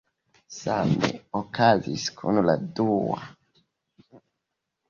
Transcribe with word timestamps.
Same 0.59 1.03
okazis 1.41 2.07
kun 2.21 2.41
la 2.49 2.57
dua. 2.81 3.21